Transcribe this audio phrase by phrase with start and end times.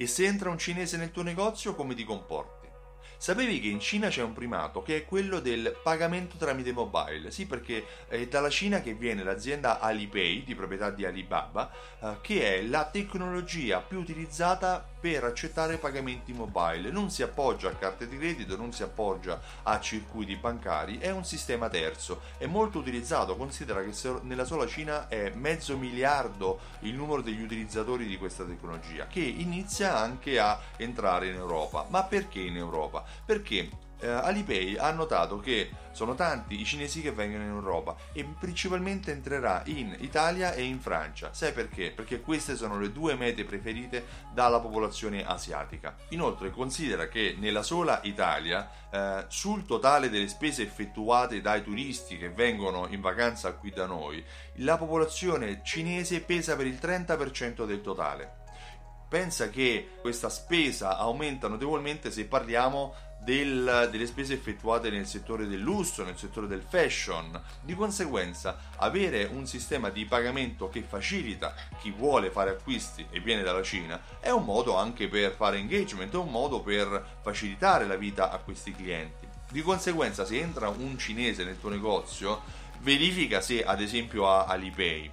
[0.00, 2.68] E se entra un cinese nel tuo negozio, come ti comporti?
[3.16, 7.32] Sapevi che in Cina c'è un primato che è quello del pagamento tramite mobile?
[7.32, 11.68] Sì, perché è dalla Cina che viene l'azienda Alipay, di proprietà di Alibaba,
[12.00, 16.90] eh, che è la tecnologia più utilizzata per accettare pagamenti mobile.
[16.90, 21.24] Non si appoggia a carte di credito, non si appoggia a circuiti bancari, è un
[21.24, 22.20] sistema terzo.
[22.38, 23.92] È molto utilizzato, considera che
[24.22, 29.96] nella sola Cina è mezzo miliardo il numero degli utilizzatori di questa tecnologia, che inizia
[29.96, 31.86] anche a entrare in Europa.
[31.88, 33.04] Ma perché in Europa?
[33.28, 33.68] perché
[34.00, 39.10] eh, Alipay ha notato che sono tanti i cinesi che vengono in Europa e principalmente
[39.10, 41.32] entrerà in Italia e in Francia.
[41.32, 41.90] Sai perché?
[41.90, 45.96] Perché queste sono le due mete preferite dalla popolazione asiatica.
[46.10, 52.30] Inoltre considera che nella sola Italia, eh, sul totale delle spese effettuate dai turisti che
[52.30, 54.24] vengono in vacanza qui da noi,
[54.56, 58.46] la popolazione cinese pesa per il 30% del totale.
[59.08, 62.94] Pensa che questa spesa aumenta notevolmente se parliamo
[63.28, 67.38] del, delle spese effettuate nel settore del lusso, nel settore del fashion.
[67.60, 73.42] Di conseguenza, avere un sistema di pagamento che facilita chi vuole fare acquisti e viene
[73.42, 77.96] dalla Cina è un modo anche per fare engagement, è un modo per facilitare la
[77.96, 79.26] vita a questi clienti.
[79.50, 82.40] Di conseguenza, se entra un cinese nel tuo negozio,
[82.80, 85.10] verifica se ad esempio ha Alipay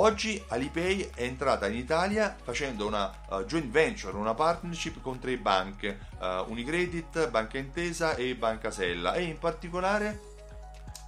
[0.00, 5.38] Oggi Alipay è entrata in Italia facendo una uh, joint venture, una partnership con tre
[5.38, 9.14] banche, uh, Unicredit, Banca Intesa e Banca Sella.
[9.14, 10.20] E in particolare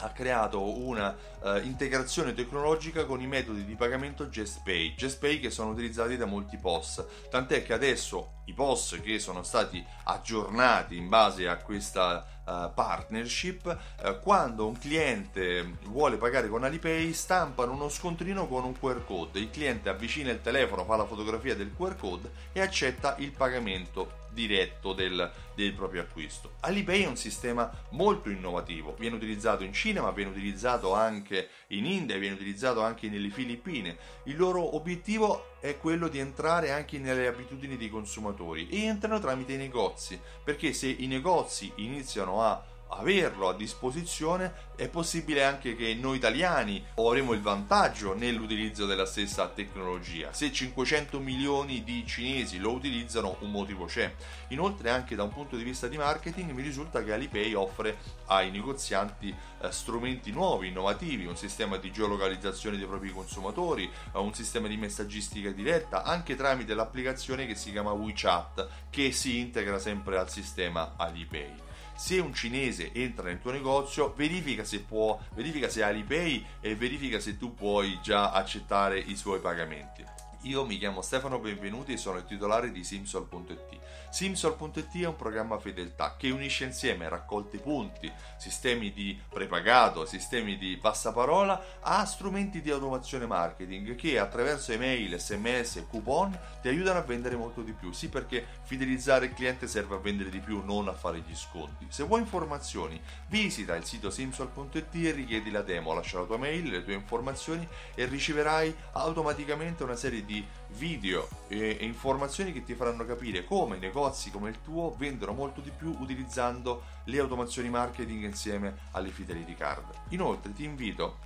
[0.00, 5.70] ha creato una uh, integrazione tecnologica con i metodi di pagamento GestPay, GestPay che sono
[5.70, 11.48] utilizzati da molti POS, tant'è che adesso i POS che sono stati aggiornati in base
[11.48, 13.66] a questa uh, partnership,
[14.02, 19.38] uh, quando un cliente vuole pagare con Alipay stampano uno scontrino con un QR code,
[19.38, 24.22] il cliente avvicina il telefono, fa la fotografia del QR code e accetta il pagamento
[24.30, 26.54] diretto del, del, proprio acquisto.
[26.60, 31.86] Alipay è un sistema molto innovativo, viene utilizzato in Cina ma viene utilizzato anche in
[31.86, 33.96] India, viene utilizzato anche nelle Filippine.
[34.24, 38.68] Il loro obiettivo è quello di entrare anche nelle abitudini dei consumatori.
[38.68, 44.88] E entrano tramite i negozi, perché se i negozi iniziano a averlo a disposizione è
[44.88, 50.32] possibile anche che noi italiani avremo il vantaggio nell'utilizzo della stessa tecnologia.
[50.32, 54.12] Se 500 milioni di cinesi lo utilizzano, un motivo c'è.
[54.48, 58.50] Inoltre, anche da un punto di vista di marketing, mi risulta che Alipay offre ai
[58.50, 64.66] negozianti eh, strumenti nuovi, innovativi, un sistema di geolocalizzazione dei propri consumatori, eh, un sistema
[64.66, 70.30] di messaggistica diretta, anche tramite l'applicazione che si chiama WeChat, che si integra sempre al
[70.30, 76.44] sistema Alipay se un cinese entra nel tuo negozio verifica se può verifica se Alipay
[76.60, 80.04] e verifica se tu puoi già accettare i suoi pagamenti
[80.44, 83.78] io mi chiamo Stefano Benvenuti e sono il titolare di Simsol.it.
[84.10, 90.76] Simsol.it è un programma fedeltà che unisce insieme raccolte punti, sistemi di prepagato, sistemi di
[90.76, 97.02] passaparola a strumenti di automazione marketing che attraverso email, sms e coupon ti aiutano a
[97.02, 97.92] vendere molto di più.
[97.92, 101.86] Sì, perché fidelizzare il cliente serve a vendere di più, non a fare gli sconti.
[101.88, 106.68] Se vuoi informazioni, visita il sito Simsol.it e richiedi la demo, lascia la tua mail,
[106.68, 110.46] le tue informazioni e riceverai automaticamente una serie di di
[110.76, 115.60] video e, e informazioni che ti faranno capire come negozi come il tuo vendono molto
[115.60, 119.84] di più utilizzando le automazioni marketing insieme alle fidelity card.
[120.08, 121.18] Inoltre ti invito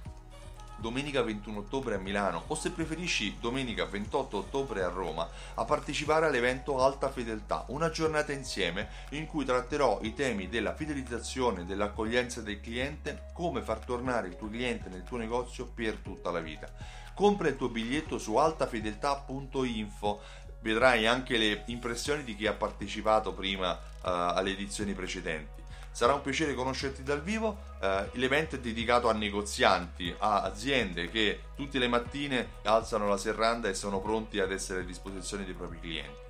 [0.79, 6.27] domenica 21 ottobre a Milano o se preferisci domenica 28 ottobre a Roma a partecipare
[6.27, 12.61] all'evento Alta Fedeltà, una giornata insieme in cui tratterò i temi della fidelizzazione, dell'accoglienza del
[12.61, 16.69] cliente, come far tornare il tuo cliente nel tuo negozio per tutta la vita.
[17.15, 20.21] Compra il tuo biglietto su altafedeltà.info
[20.61, 25.67] vedrai anche le impressioni di chi ha partecipato prima uh, alle edizioni precedenti.
[25.99, 27.59] Sarà un piacere conoscerti dal vivo.
[27.81, 33.69] Uh, l'evento è dedicato a negozianti, a aziende che tutte le mattine alzano la serranda
[33.69, 36.21] e sono pronti ad essere a disposizione dei propri clienti.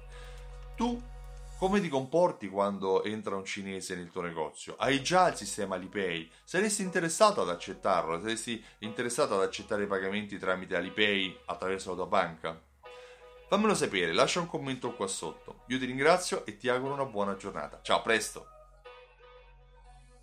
[0.75, 0.99] Tu
[1.59, 4.75] come ti comporti quando entra un cinese nel tuo negozio?
[4.79, 6.31] Hai già il sistema Alipay?
[6.44, 8.19] Saresti interessato ad accettarlo?
[8.23, 12.59] Saresti interessato ad accettare i pagamenti tramite Alipay attraverso la tua banca?
[13.49, 15.64] Fammelo sapere, lascia un commento qua sotto.
[15.67, 17.81] Io ti ringrazio e ti auguro una buona giornata.
[17.82, 18.56] Ciao, presto!